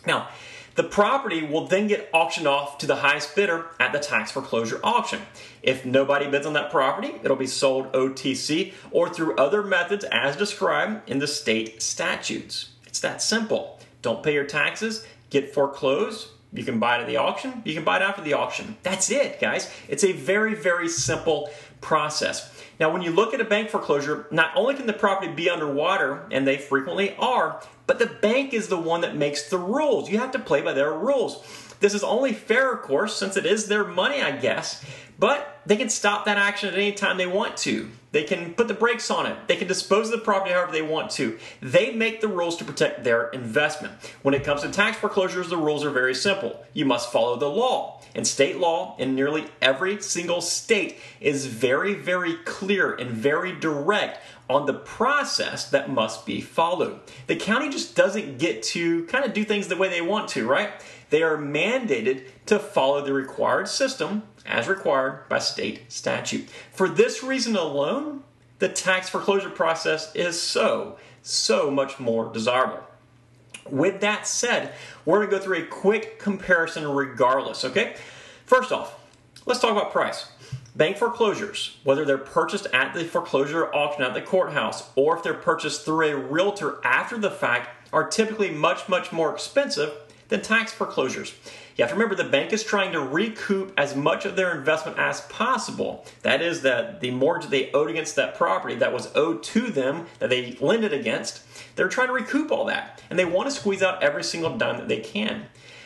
Now, 0.07 0.29
the 0.75 0.83
property 0.83 1.43
will 1.43 1.67
then 1.67 1.87
get 1.87 2.09
auctioned 2.13 2.47
off 2.47 2.77
to 2.77 2.87
the 2.87 2.97
highest 2.97 3.35
bidder 3.35 3.65
at 3.79 3.91
the 3.91 3.99
tax 3.99 4.31
foreclosure 4.31 4.79
auction. 4.83 5.21
If 5.61 5.85
nobody 5.85 6.29
bids 6.29 6.45
on 6.45 6.53
that 6.53 6.71
property, 6.71 7.15
it'll 7.21 7.35
be 7.35 7.47
sold 7.47 7.91
OTC 7.91 8.73
or 8.91 9.09
through 9.09 9.35
other 9.35 9.61
methods 9.61 10.05
as 10.05 10.37
described 10.37 11.09
in 11.09 11.19
the 11.19 11.27
state 11.27 11.81
statutes. 11.81 12.69
It's 12.85 13.01
that 13.01 13.21
simple. 13.21 13.78
Don't 14.01 14.23
pay 14.23 14.33
your 14.33 14.45
taxes, 14.45 15.05
get 15.29 15.53
foreclosed, 15.53 16.29
you 16.51 16.63
can 16.63 16.79
buy 16.79 16.97
it 16.97 17.01
at 17.01 17.07
the 17.07 17.17
auction, 17.17 17.61
you 17.65 17.73
can 17.73 17.83
buy 17.83 17.97
it 17.97 18.01
after 18.01 18.21
the 18.21 18.33
auction. 18.33 18.77
That's 18.81 19.11
it, 19.11 19.39
guys. 19.39 19.71
It's 19.87 20.03
a 20.03 20.13
very, 20.13 20.55
very 20.55 20.89
simple 20.89 21.49
process. 21.81 22.51
Now, 22.79 22.91
when 22.91 23.01
you 23.01 23.11
look 23.11 23.33
at 23.33 23.41
a 23.41 23.45
bank 23.45 23.69
foreclosure, 23.69 24.25
not 24.31 24.55
only 24.55 24.73
can 24.73 24.87
the 24.87 24.93
property 24.93 25.31
be 25.31 25.49
underwater, 25.49 26.25
and 26.31 26.47
they 26.47 26.57
frequently 26.57 27.15
are, 27.17 27.61
but 27.87 27.99
the 27.99 28.05
bank 28.05 28.53
is 28.53 28.67
the 28.67 28.79
one 28.79 29.01
that 29.01 29.15
makes 29.15 29.49
the 29.49 29.57
rules. 29.57 30.09
You 30.09 30.19
have 30.19 30.31
to 30.31 30.39
play 30.39 30.61
by 30.61 30.73
their 30.73 30.93
rules. 30.93 31.43
This 31.81 31.93
is 31.93 32.03
only 32.03 32.33
fair, 32.33 32.73
of 32.73 32.81
course, 32.81 33.15
since 33.15 33.37
it 33.37 33.45
is 33.45 33.67
their 33.67 33.85
money, 33.85 34.21
I 34.21 34.31
guess. 34.31 34.83
But 35.17 35.61
they 35.65 35.75
can 35.75 35.89
stop 35.89 36.25
that 36.25 36.37
action 36.37 36.69
at 36.69 36.75
any 36.75 36.93
time 36.93 37.17
they 37.17 37.27
want 37.27 37.57
to. 37.57 37.89
They 38.11 38.23
can 38.23 38.53
put 38.55 38.67
the 38.67 38.73
brakes 38.73 39.11
on 39.11 39.27
it. 39.27 39.37
They 39.47 39.55
can 39.55 39.67
dispose 39.67 40.07
of 40.07 40.13
the 40.13 40.25
property 40.25 40.51
however 40.51 40.71
they 40.71 40.81
want 40.81 41.11
to. 41.11 41.37
They 41.61 41.91
make 41.91 42.21
the 42.21 42.27
rules 42.27 42.57
to 42.57 42.65
protect 42.65 43.03
their 43.03 43.29
investment. 43.29 43.93
When 44.23 44.33
it 44.33 44.43
comes 44.43 44.61
to 44.61 44.69
tax 44.69 44.97
foreclosures, 44.97 45.49
the 45.49 45.57
rules 45.57 45.85
are 45.85 45.91
very 45.91 46.15
simple. 46.15 46.65
You 46.73 46.85
must 46.85 47.11
follow 47.11 47.37
the 47.37 47.49
law. 47.49 48.01
And 48.15 48.25
state 48.25 48.57
law 48.57 48.95
in 48.97 49.13
nearly 49.13 49.45
every 49.61 50.01
single 50.01 50.41
state 50.41 50.97
is 51.21 51.45
very, 51.45 51.93
very 51.93 52.37
clear 52.37 52.93
and 52.93 53.11
very 53.11 53.51
direct 53.51 54.19
on 54.49 54.65
the 54.65 54.73
process 54.73 55.69
that 55.69 55.91
must 55.91 56.25
be 56.25 56.41
followed. 56.41 56.99
The 57.27 57.35
county 57.35 57.69
just 57.69 57.95
doesn't 57.95 58.39
get 58.39 58.63
to 58.63 59.05
kind 59.05 59.23
of 59.23 59.33
do 59.33 59.43
things 59.43 59.67
the 59.67 59.77
way 59.77 59.89
they 59.89 60.01
want 60.01 60.29
to, 60.29 60.47
right? 60.47 60.71
They 61.11 61.21
are 61.21 61.37
mandated 61.37 62.25
to 62.47 62.57
follow 62.57 63.05
the 63.05 63.13
required 63.13 63.67
system 63.67 64.23
as 64.49 64.67
required 64.67 65.29
by 65.29 65.39
state 65.39 65.89
statute. 65.91 66.49
For 66.73 66.89
this 66.89 67.23
reason 67.23 67.55
alone, 67.55 68.23
the 68.57 68.67
tax 68.67 69.07
foreclosure 69.07 69.49
process 69.49 70.13
is 70.15 70.41
so, 70.41 70.97
so 71.21 71.71
much 71.71 71.99
more 71.99 72.33
desirable. 72.33 72.83
With 73.69 74.01
that 74.01 74.27
said, 74.27 74.73
we're 75.05 75.19
going 75.19 75.29
to 75.29 75.37
go 75.37 75.43
through 75.43 75.63
a 75.63 75.67
quick 75.67 76.19
comparison 76.19 76.87
regardless, 76.87 77.63
okay? 77.63 77.95
First 78.45 78.71
off, 78.71 78.99
let's 79.45 79.59
talk 79.59 79.71
about 79.71 79.91
price. 79.91 80.31
Bank 80.75 80.97
foreclosures, 80.97 81.77
whether 81.83 82.03
they're 82.03 82.17
purchased 82.17 82.65
at 82.73 82.93
the 82.93 83.03
foreclosure 83.03 83.73
auction 83.73 84.03
at 84.03 84.13
the 84.13 84.21
courthouse 84.21 84.89
or 84.95 85.17
if 85.17 85.23
they're 85.23 85.33
purchased 85.33 85.85
through 85.85 86.07
a 86.07 86.15
realtor 86.17 86.79
after 86.83 87.17
the 87.17 87.31
fact, 87.31 87.69
are 87.91 88.07
typically 88.07 88.51
much, 88.51 88.87
much 88.87 89.11
more 89.11 89.33
expensive 89.33 89.93
than 90.29 90.41
tax 90.41 90.71
foreclosures. 90.71 91.33
You 91.79 91.83
have 91.83 91.91
to 91.91 91.95
remember 91.95 92.21
the 92.21 92.29
bank 92.29 92.51
is 92.51 92.61
trying 92.61 92.91
to 92.91 92.99
recoup 92.99 93.71
as 93.77 93.95
much 93.95 94.25
of 94.25 94.35
their 94.35 94.53
investment 94.53 94.99
as 94.99 95.21
possible. 95.21 96.03
That 96.23 96.41
is, 96.41 96.61
that 96.63 96.99
the 96.99 97.11
mortgage 97.11 97.49
they 97.49 97.71
owed 97.71 97.89
against 97.89 98.17
that 98.17 98.35
property 98.35 98.75
that 98.75 98.91
was 98.91 99.09
owed 99.15 99.43
to 99.43 99.71
them, 99.71 100.07
that 100.19 100.29
they 100.29 100.57
lended 100.59 100.91
against, 100.91 101.41
they're 101.77 101.87
trying 101.87 102.07
to 102.07 102.13
recoup 102.13 102.51
all 102.51 102.65
that. 102.65 103.01
And 103.09 103.17
they 103.17 103.23
want 103.23 103.49
to 103.49 103.55
squeeze 103.55 103.81
out 103.81 104.03
every 104.03 104.25
single 104.25 104.57
dime 104.57 104.75
that 104.75 104.89
they 104.89 104.99
can. 104.99 105.45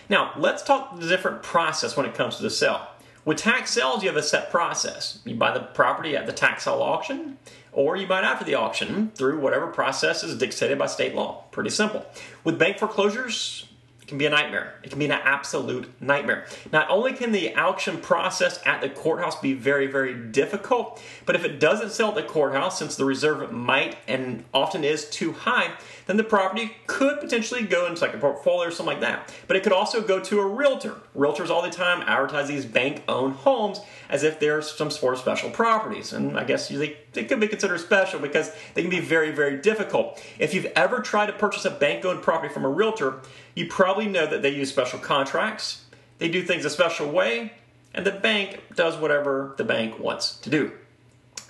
Now, 0.10 0.34
let's 0.36 0.64
talk 0.64 1.00
the 1.00 1.08
different 1.08 1.44
process 1.44 1.96
when 1.96 2.08
it 2.08 2.16
comes 2.16 2.38
to 2.38 2.42
the 2.42 2.50
sale. 2.50 2.88
With 3.24 3.38
tax 3.38 3.70
sales, 3.70 4.02
you 4.02 4.10
have 4.10 4.18
a 4.18 4.24
set 4.24 4.50
process. 4.50 5.20
You 5.26 5.36
buy 5.36 5.54
the 5.54 5.60
property 5.60 6.18
at 6.18 6.26
the 6.26 6.34
tax 6.34 6.64
sale 6.64 6.82
auction, 6.82 7.38
or 7.72 7.98
you 7.98 8.08
buy 8.08 8.22
it 8.22 8.26
after 8.26 8.46
the 8.46 8.56
auction 8.56 9.12
through 9.14 9.40
whatever 9.40 9.68
process 9.68 10.24
is 10.24 10.36
dictated 10.40 10.80
by 10.80 10.88
state 10.88 11.14
law. 11.14 11.44
Pretty 11.52 11.70
simple. 11.70 12.04
With 12.44 12.58
bank 12.58 12.80
foreclosures, 12.80 13.68
it 13.70 13.73
can 14.13 14.20
be 14.20 14.25
a 14.27 14.29
nightmare. 14.29 14.75
It 14.84 14.91
can 14.91 15.00
be 15.00 15.05
an 15.05 15.12
absolute 15.12 15.89
nightmare. 16.00 16.46
Not 16.72 16.88
only 16.89 17.13
can 17.13 17.32
the 17.32 17.55
auction 17.55 17.98
process 17.98 18.60
at 18.63 18.79
the 18.79 18.89
courthouse 18.89 19.39
be 19.41 19.53
very, 19.53 19.88
very 19.88 20.13
difficult, 20.13 21.01
but 21.25 21.36
if 21.36 21.43
it 21.43 21.60
doesn't 21.60 21.91
sell 21.91 22.10
at 22.10 22.15
the 22.15 22.22
courthouse, 22.22 22.77
since 22.77 22.96
the 22.96 23.05
reserve 23.05 23.51
might 23.51 23.98
and 24.08 24.46
often 24.53 24.84
is 24.84 25.10
too 25.10 25.32
high, 25.32 25.72
then 26.05 26.17
the 26.17 26.24
property 26.24 26.75
could 26.86 27.20
potentially 27.22 27.63
go 27.63 27.88
into 27.88 28.01
like 28.01 28.13
a 28.13 28.17
portfolio 28.17 28.67
or 28.67 28.72
something 28.72 28.93
like 28.93 29.01
that. 29.01 29.34
But 29.48 29.58
it 29.58 29.63
could 29.63 29.74
also 29.74 30.01
go 30.01 30.20
to 30.20 30.39
a 30.41 30.46
realtor. 30.46 30.96
Realtors 31.15 31.50
all 31.50 31.63
the 31.63 31.72
time 31.72 32.03
advertise 32.05 32.48
these 32.48 32.65
bank-owned 32.65 33.36
homes 33.38 33.79
as 34.10 34.22
if 34.22 34.39
they're 34.39 34.62
some 34.62 34.91
sort 34.91 35.15
of 35.15 35.22
special 35.22 35.50
properties. 35.50 36.13
And 36.13 36.38
I 36.38 36.43
guess 36.43 36.67
they, 36.67 36.98
they 37.13 37.24
could 37.24 37.39
be 37.39 37.48
considered 37.48 37.79
special 37.79 38.20
because 38.20 38.51
they 38.75 38.82
can 38.82 38.91
be 38.91 39.00
very, 39.00 39.32
very 39.32 39.58
difficult. 39.58 40.24
If 40.38 40.53
you've 40.53 40.67
ever 40.75 41.00
tried 41.00 41.27
to 41.27 41.34
purchase 41.34 41.65
a 41.65 41.72
bank-owned 41.72 42.22
property 42.22 42.53
from 42.53 42.65
a 42.65 42.70
realtor, 42.70 43.22
you 43.55 43.67
probably 43.67 44.07
know 44.07 44.25
that 44.25 44.41
they 44.41 44.50
use 44.50 44.69
special 44.69 45.00
contracts, 45.00 45.86
they 46.17 46.29
do 46.29 46.43
things 46.43 46.65
a 46.65 46.69
special 46.69 47.10
way, 47.12 47.53
and 47.93 48.05
the 48.05 48.12
bank 48.12 48.62
does 48.75 48.98
whatever 48.98 49.53
the 49.57 49.63
bank 49.63 49.98
wants 50.00 50.38
to 50.39 50.50
do. 50.50 50.72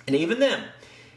And 0.06 0.14
even 0.14 0.38
then, 0.38 0.64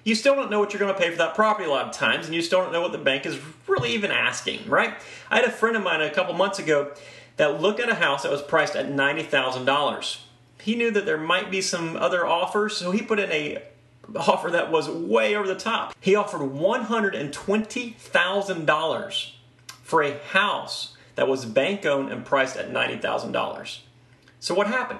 you 0.03 0.15
still 0.15 0.33
don't 0.35 0.49
know 0.49 0.59
what 0.59 0.71
you're 0.71 0.79
going 0.79 0.93
to 0.93 0.99
pay 0.99 1.11
for 1.11 1.17
that 1.17 1.35
property 1.35 1.67
a 1.67 1.69
lot 1.69 1.85
of 1.85 1.91
times, 1.91 2.25
and 2.25 2.35
you 2.35 2.41
still 2.41 2.61
don't 2.61 2.71
know 2.71 2.81
what 2.81 2.93
the 2.93 2.97
bank 2.97 3.25
is 3.25 3.37
really 3.67 3.91
even 3.91 4.11
asking, 4.11 4.69
right? 4.69 4.93
I 5.29 5.35
had 5.35 5.45
a 5.45 5.51
friend 5.51 5.75
of 5.75 5.83
mine 5.83 5.99
a 6.01 6.09
couple 6.09 6.33
months 6.33 6.59
ago 6.59 6.93
that 7.35 7.59
looked 7.59 7.81
at 7.81 7.89
a 7.89 7.95
house 7.95 8.23
that 8.23 8.31
was 8.31 8.41
priced 8.41 8.77
at 8.77 8.87
$90,000. 8.87 10.19
He 10.61 10.75
knew 10.75 10.91
that 10.91 11.05
there 11.05 11.17
might 11.17 11.51
be 11.51 11.61
some 11.61 11.97
other 11.97 12.25
offers, 12.25 12.77
so 12.77 12.91
he 12.91 13.01
put 13.01 13.19
in 13.19 13.29
a 13.31 13.61
offer 14.15 14.49
that 14.51 14.71
was 14.71 14.89
way 14.89 15.35
over 15.35 15.47
the 15.47 15.55
top. 15.55 15.93
He 15.99 16.15
offered 16.15 16.39
$120,000 16.39 19.31
for 19.87 20.03
a 20.03 20.17
house 20.17 20.97
that 21.15 21.29
was 21.29 21.45
bank 21.45 21.85
owned 21.85 22.11
and 22.11 22.25
priced 22.25 22.57
at 22.57 22.73
$90,000. 22.73 23.79
So 24.41 24.53
what 24.53 24.67
happened? 24.67 24.99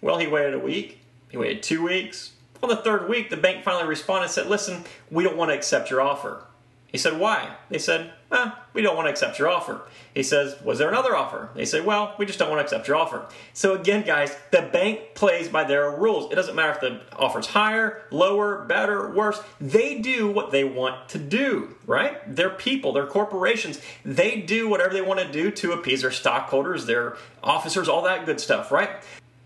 Well, 0.00 0.18
he 0.18 0.26
waited 0.26 0.52
a 0.52 0.58
week, 0.58 0.98
he 1.28 1.36
waited 1.36 1.62
two 1.62 1.84
weeks, 1.84 2.32
on 2.60 2.68
the 2.68 2.76
third 2.76 3.08
week, 3.08 3.30
the 3.30 3.36
bank 3.36 3.62
finally 3.62 3.86
responded 3.86 4.24
and 4.24 4.32
said, 4.32 4.46
Listen, 4.48 4.82
we 5.12 5.22
don't 5.22 5.36
want 5.36 5.52
to 5.52 5.54
accept 5.54 5.90
your 5.90 6.00
offer. 6.00 6.42
He 6.90 6.98
said, 6.98 7.18
Why? 7.18 7.56
They 7.68 7.78
said, 7.78 8.12
well, 8.30 8.56
we 8.74 8.82
don't 8.82 8.94
want 8.94 9.06
to 9.06 9.10
accept 9.10 9.40
your 9.40 9.48
offer. 9.48 9.82
He 10.14 10.22
says, 10.22 10.56
Was 10.62 10.78
there 10.78 10.88
another 10.88 11.16
offer? 11.16 11.50
They 11.54 11.64
say, 11.64 11.80
Well, 11.80 12.14
we 12.16 12.26
just 12.26 12.38
don't 12.38 12.48
want 12.48 12.60
to 12.60 12.64
accept 12.64 12.86
your 12.86 12.96
offer. 12.96 13.26
So 13.52 13.74
again, 13.74 14.04
guys, 14.04 14.36
the 14.52 14.62
bank 14.62 15.14
plays 15.14 15.48
by 15.48 15.64
their 15.64 15.90
rules. 15.90 16.30
It 16.30 16.36
doesn't 16.36 16.54
matter 16.54 16.72
if 16.72 16.80
the 16.80 17.00
offer's 17.16 17.48
higher, 17.48 18.02
lower, 18.12 18.64
better, 18.64 19.10
worse. 19.10 19.42
They 19.60 19.98
do 19.98 20.30
what 20.30 20.52
they 20.52 20.62
want 20.62 21.08
to 21.10 21.18
do, 21.18 21.74
right? 21.86 22.18
They're 22.34 22.50
people, 22.50 22.92
they're 22.92 23.06
corporations. 23.06 23.80
They 24.04 24.40
do 24.40 24.68
whatever 24.68 24.94
they 24.94 25.02
want 25.02 25.18
to 25.20 25.30
do 25.30 25.50
to 25.50 25.72
appease 25.72 26.02
their 26.02 26.12
stockholders, 26.12 26.86
their 26.86 27.16
officers, 27.42 27.88
all 27.88 28.02
that 28.02 28.26
good 28.26 28.40
stuff, 28.40 28.70
right? 28.70 28.90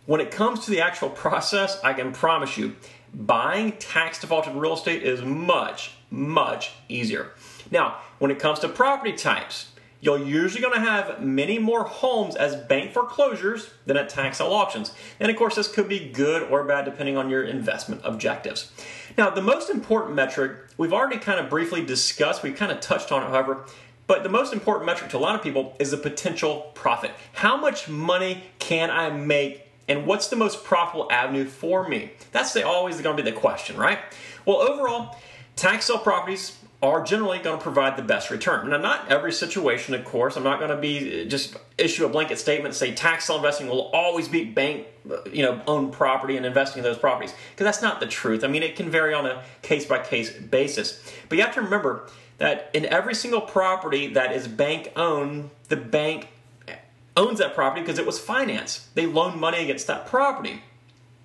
When 0.05 0.21
it 0.21 0.31
comes 0.31 0.67
to 0.67 0.71
the 0.71 0.83
actual 0.83 1.09
process, 1.09 1.81
I 1.83 1.95
can 1.95 2.13
promise 2.13 2.59
you, 2.59 2.77
buying 3.15 3.73
tax 3.73 4.21
defaulted 4.21 4.55
real 4.55 4.75
estate 4.75 5.03
is 5.03 5.23
much, 5.23 5.93
much 6.15 6.73
easier. 6.89 7.31
Now, 7.71 7.99
when 8.19 8.31
it 8.31 8.39
comes 8.39 8.61
to 8.61 8.69
property 8.69 9.13
types, 9.13 9.73
you're 10.01 10.19
usually 10.19 10.61
going 10.61 10.75
to 10.75 10.81
have 10.81 11.23
many 11.23 11.59
more 11.59 11.85
homes 11.85 12.37
as 12.37 12.55
bank 12.55 12.93
foreclosures 12.93 13.71
than 13.87 13.97
at 13.97 14.11
tax 14.11 14.37
sale 14.37 14.53
auctions. 14.53 14.93
And 15.19 15.31
of 15.31 15.37
course, 15.37 15.55
this 15.55 15.67
could 15.67 15.89
be 15.89 16.11
good 16.11 16.43
or 16.43 16.63
bad 16.65 16.85
depending 16.85 17.17
on 17.17 17.31
your 17.31 17.43
investment 17.43 18.03
objectives. 18.05 18.71
Now, 19.17 19.31
the 19.31 19.41
most 19.41 19.71
important 19.71 20.15
metric 20.15 20.59
we've 20.77 20.93
already 20.93 21.17
kind 21.17 21.41
of 21.41 21.49
briefly 21.49 21.85
discussed, 21.85 22.43
we've 22.43 22.57
kind 22.57 22.71
of 22.71 22.81
touched 22.81 23.13
on 23.13 23.23
it, 23.23 23.27
however, 23.31 23.65
but 24.07 24.23
the 24.23 24.29
most 24.29 24.53
important 24.53 24.85
metric 24.85 25.11
to 25.13 25.17
a 25.17 25.19
lot 25.19 25.35
of 25.35 25.43
people 25.43 25.75
is 25.81 25.91
the 25.91 25.97
potential 25.97 26.71
profit. 26.75 27.13
How 27.33 27.57
much 27.57 27.89
money 27.89 28.45
can 28.59 28.91
I 28.91 29.09
make 29.09 29.63
and 29.89 30.07
what's 30.07 30.29
the 30.29 30.37
most 30.37 30.65
profitable 30.65 31.11
avenue 31.11 31.45
for 31.45 31.89
me? 31.89 32.13
That's 32.33 32.53
the, 32.53 32.67
always 32.67 33.01
going 33.01 33.17
to 33.17 33.23
be 33.23 33.31
the 33.31 33.37
question, 33.37 33.77
right? 33.77 33.99
Well, 34.47 34.59
overall, 34.59 35.17
tax 35.57 35.87
sale 35.87 35.99
properties 35.99 36.59
are 36.85 37.03
generally 37.03 37.39
going 37.39 37.57
to 37.57 37.63
provide 37.63 37.97
the 37.97 38.03
best 38.03 38.31
return. 38.31 38.69
Now, 38.69 38.77
not 38.77 39.11
every 39.11 39.33
situation, 39.33 39.95
of 39.95 40.05
course. 40.05 40.37
I'm 40.37 40.43
not 40.43 40.59
going 40.59 40.71
to 40.71 40.77
be 40.77 41.23
uh, 41.23 41.25
just 41.25 41.57
issue 41.79 42.05
a 42.05 42.09
blanket 42.11 42.39
statement 42.39 42.75
say 42.75 42.95
tax 42.95 43.25
sale 43.25 43.37
investing 43.37 43.69
will 43.69 43.91
always 43.93 44.29
be 44.29 44.45
bank, 44.45 44.87
you 45.33 45.43
know, 45.43 45.63
owned 45.67 45.95
property 45.95 46.37
and 46.37 46.45
investing 46.45 46.81
in 46.81 46.85
those 46.85 46.99
properties 46.99 47.35
because 47.53 47.65
that's 47.65 47.81
not 47.81 48.01
the 48.01 48.07
truth. 48.07 48.45
I 48.45 48.49
mean, 48.49 48.63
it 48.63 48.77
can 48.77 48.91
vary 48.91 49.15
on 49.15 49.25
a 49.25 49.43
case 49.63 49.87
by 49.87 50.01
case 50.01 50.31
basis. 50.31 51.03
But 51.29 51.39
you 51.39 51.45
have 51.45 51.55
to 51.55 51.63
remember 51.63 52.07
that 52.37 52.71
in 52.75 52.85
every 52.85 53.15
single 53.15 53.41
property 53.41 54.09
that 54.09 54.33
is 54.33 54.47
bank 54.47 54.93
owned, 54.95 55.51
the 55.71 55.77
bank 55.77 56.29
uh, 56.69 56.73
owns 57.17 57.39
that 57.39 57.55
property 57.55 57.81
because 57.81 57.99
it 57.99 58.05
was 58.05 58.19
financed. 58.19 58.95
They 58.95 59.07
loaned 59.07 59.41
money 59.41 59.63
against 59.63 59.87
that 59.87 60.07
property. 60.07 60.63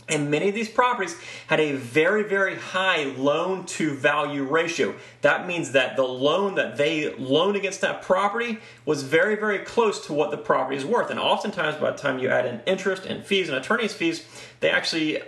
And 0.10 0.32
many 0.32 0.50
of 0.50 0.56
these 0.56 0.70
properties 0.70 1.16
had 1.48 1.60
a 1.60 1.74
very, 1.74 2.24
very 2.24 2.56
high 2.56 3.04
loan 3.04 3.66
to 3.68 3.94
value 3.94 4.44
ratio. 4.44 4.96
That 5.22 5.48
means 5.48 5.72
that 5.74 5.96
the 5.96 6.04
loan 6.04 6.56
that 6.56 6.78
they 6.78 7.14
loaned 7.16 7.56
against 7.56 7.82
that 7.82 8.02
property 8.02 8.60
was 8.86 9.04
very, 9.04 9.36
very 9.36 9.60
close 9.60 10.06
to 10.08 10.14
what 10.14 10.32
the 10.32 10.38
property 10.38 10.78
is 10.78 10.86
worth. 10.86 11.10
And 11.10 11.20
oftentimes, 11.20 11.78
by 11.78 11.92
the 11.92 11.98
time 11.98 12.20
you 12.20 12.30
add 12.30 12.46
in 12.46 12.62
interest 12.66 13.06
and 13.06 13.26
fees 13.26 13.50
and 13.50 13.58
attorney's 13.58 13.94
fees, 13.94 14.26
they 14.60 14.70
actually 14.70 15.22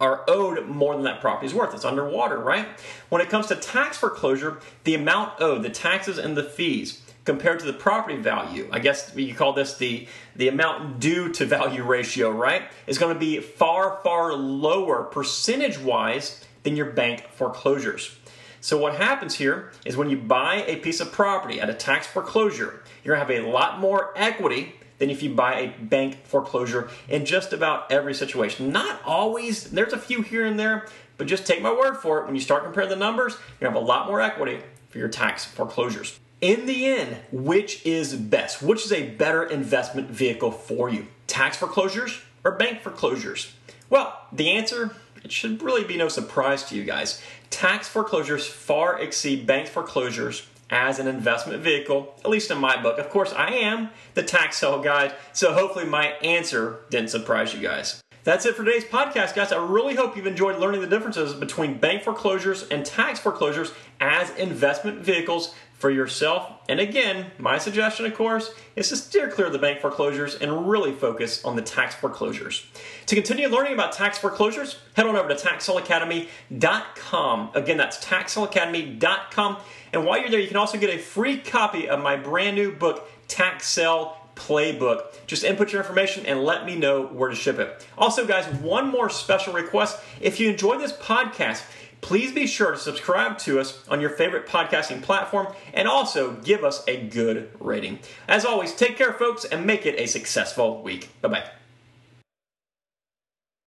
are 0.00 0.24
owed 0.26 0.66
more 0.66 0.94
than 0.94 1.04
that 1.04 1.20
property 1.20 1.46
is 1.46 1.54
worth. 1.54 1.72
It's 1.72 1.84
underwater, 1.84 2.36
right? 2.36 2.66
When 3.08 3.22
it 3.22 3.30
comes 3.30 3.46
to 3.46 3.56
tax 3.56 3.96
foreclosure, 3.96 4.58
the 4.82 4.96
amount 4.96 5.40
owed, 5.40 5.62
the 5.62 5.70
taxes 5.70 6.18
and 6.18 6.36
the 6.36 6.42
fees, 6.42 7.00
compared 7.24 7.60
to 7.60 7.66
the 7.66 7.72
property 7.72 8.16
value. 8.16 8.68
I 8.72 8.78
guess 8.78 9.12
you 9.14 9.34
call 9.34 9.52
this 9.52 9.76
the, 9.76 10.08
the 10.34 10.48
amount 10.48 11.00
due 11.00 11.28
to 11.34 11.46
value 11.46 11.84
ratio, 11.84 12.30
right? 12.30 12.62
Is 12.86 12.98
going 12.98 13.14
to 13.14 13.20
be 13.20 13.40
far, 13.40 14.00
far 14.02 14.32
lower 14.32 15.04
percentage 15.04 15.78
wise 15.78 16.44
than 16.62 16.76
your 16.76 16.86
bank 16.86 17.28
foreclosures. 17.32 18.18
So, 18.60 18.78
what 18.78 18.94
happens 18.94 19.34
here 19.34 19.72
is 19.84 19.96
when 19.96 20.08
you 20.08 20.16
buy 20.16 20.64
a 20.68 20.76
piece 20.76 21.00
of 21.00 21.10
property 21.10 21.60
at 21.60 21.68
a 21.68 21.74
tax 21.74 22.06
foreclosure, 22.06 22.82
you're 23.02 23.16
going 23.16 23.26
to 23.26 23.34
have 23.34 23.44
a 23.44 23.50
lot 23.50 23.80
more 23.80 24.12
equity 24.14 24.76
than 24.98 25.10
if 25.10 25.20
you 25.20 25.34
buy 25.34 25.58
a 25.58 25.84
bank 25.84 26.24
foreclosure 26.24 26.88
in 27.08 27.24
just 27.24 27.52
about 27.52 27.90
every 27.90 28.14
situation. 28.14 28.70
Not 28.70 29.02
always, 29.04 29.70
there's 29.70 29.92
a 29.92 29.98
few 29.98 30.22
here 30.22 30.46
and 30.46 30.56
there, 30.56 30.86
but 31.16 31.26
just 31.26 31.44
take 31.44 31.60
my 31.60 31.72
word 31.72 31.96
for 31.96 32.20
it. 32.20 32.26
When 32.26 32.36
you 32.36 32.40
start 32.40 32.62
comparing 32.62 32.88
the 32.88 32.94
numbers, 32.94 33.36
you 33.60 33.66
have 33.66 33.74
a 33.74 33.80
lot 33.80 34.06
more 34.06 34.20
equity 34.20 34.60
for 34.90 34.98
your 34.98 35.08
tax 35.08 35.44
foreclosures. 35.44 36.20
In 36.42 36.66
the 36.66 36.86
end, 36.86 37.18
which 37.30 37.86
is 37.86 38.16
best? 38.16 38.60
Which 38.62 38.84
is 38.84 38.90
a 38.90 39.10
better 39.10 39.44
investment 39.44 40.10
vehicle 40.10 40.50
for 40.50 40.90
you? 40.90 41.06
Tax 41.28 41.56
foreclosures 41.56 42.20
or 42.42 42.50
bank 42.50 42.80
foreclosures? 42.80 43.54
Well, 43.88 44.18
the 44.32 44.50
answer, 44.50 44.90
it 45.22 45.30
should 45.30 45.62
really 45.62 45.84
be 45.84 45.96
no 45.96 46.08
surprise 46.08 46.64
to 46.64 46.74
you 46.74 46.82
guys. 46.82 47.22
Tax 47.50 47.86
foreclosures 47.86 48.44
far 48.44 49.00
exceed 49.00 49.46
bank 49.46 49.68
foreclosures 49.68 50.48
as 50.68 50.98
an 50.98 51.06
investment 51.06 51.62
vehicle, 51.62 52.12
at 52.24 52.30
least 52.30 52.50
in 52.50 52.58
my 52.58 52.80
book. 52.82 52.98
Of 52.98 53.08
course, 53.08 53.32
I 53.32 53.52
am 53.52 53.90
the 54.14 54.24
tax 54.24 54.56
sale 54.58 54.82
guide, 54.82 55.14
so 55.32 55.52
hopefully 55.52 55.84
my 55.84 56.06
answer 56.24 56.80
didn't 56.90 57.10
surprise 57.10 57.54
you 57.54 57.60
guys. 57.60 58.02
That's 58.24 58.46
it 58.46 58.54
for 58.54 58.64
today's 58.64 58.84
podcast, 58.84 59.34
guys. 59.34 59.52
I 59.52 59.64
really 59.64 59.96
hope 59.96 60.16
you've 60.16 60.28
enjoyed 60.28 60.58
learning 60.58 60.80
the 60.80 60.86
differences 60.86 61.34
between 61.34 61.78
bank 61.78 62.02
foreclosures 62.02 62.62
and 62.68 62.86
tax 62.86 63.18
foreclosures 63.18 63.72
as 64.00 64.30
investment 64.36 65.00
vehicles 65.00 65.54
for 65.82 65.90
yourself. 65.90 66.50
And 66.68 66.78
again, 66.78 67.32
my 67.38 67.58
suggestion, 67.58 68.06
of 68.06 68.14
course, 68.14 68.54
is 68.76 68.88
to 68.90 68.96
steer 68.96 69.28
clear 69.28 69.48
of 69.48 69.52
the 69.52 69.58
bank 69.58 69.80
foreclosures 69.80 70.36
and 70.36 70.70
really 70.70 70.92
focus 70.92 71.44
on 71.44 71.56
the 71.56 71.62
tax 71.62 71.96
foreclosures. 71.96 72.64
To 73.06 73.16
continue 73.16 73.48
learning 73.48 73.72
about 73.72 73.90
tax 73.90 74.16
foreclosures, 74.16 74.78
head 74.94 75.08
on 75.08 75.16
over 75.16 75.28
to 75.28 75.34
taxsaleacademy.com. 75.34 77.50
Again, 77.54 77.76
that's 77.76 77.98
taxsaleacademy.com. 78.04 79.56
And 79.92 80.06
while 80.06 80.20
you're 80.20 80.30
there, 80.30 80.38
you 80.38 80.46
can 80.46 80.56
also 80.56 80.78
get 80.78 80.88
a 80.88 80.98
free 80.98 81.38
copy 81.38 81.88
of 81.88 82.00
my 82.00 82.14
brand 82.14 82.54
new 82.54 82.72
book, 82.72 83.10
Tax 83.26 83.66
Sale 83.66 84.16
playbook. 84.36 85.26
Just 85.26 85.42
input 85.44 85.72
your 85.72 85.82
information 85.82 86.24
and 86.26 86.44
let 86.44 86.64
me 86.64 86.76
know 86.76 87.06
where 87.06 87.28
to 87.28 87.36
ship 87.36 87.58
it. 87.58 87.86
Also, 87.98 88.26
guys, 88.26 88.46
one 88.60 88.88
more 88.88 89.10
special 89.10 89.52
request. 89.52 89.98
If 90.20 90.40
you 90.40 90.48
enjoy 90.48 90.78
this 90.78 90.92
podcast, 90.92 91.64
please 92.02 92.32
be 92.32 92.46
sure 92.46 92.72
to 92.72 92.76
subscribe 92.76 93.38
to 93.38 93.58
us 93.58 93.82
on 93.88 94.02
your 94.02 94.10
favorite 94.10 94.46
podcasting 94.46 95.00
platform 95.00 95.48
and 95.72 95.88
also 95.88 96.34
give 96.34 96.62
us 96.62 96.84
a 96.86 97.06
good 97.06 97.50
rating. 97.58 97.98
As 98.28 98.44
always, 98.44 98.74
take 98.74 98.98
care, 98.98 99.14
folks, 99.14 99.46
and 99.46 99.64
make 99.64 99.86
it 99.86 99.98
a 99.98 100.06
successful 100.06 100.82
week. 100.82 101.08
Bye 101.22 101.28
bye. 101.28 101.61